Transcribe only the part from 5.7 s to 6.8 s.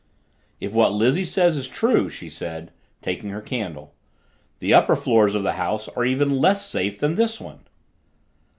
are even less